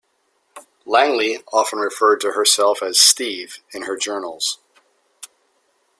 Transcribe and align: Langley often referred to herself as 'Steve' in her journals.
Langley 0.83 1.43
often 1.53 1.77
referred 1.77 2.21
to 2.21 2.31
herself 2.31 2.81
as 2.81 2.97
'Steve' 2.97 3.59
in 3.71 3.83
her 3.83 3.95
journals. 3.97 4.57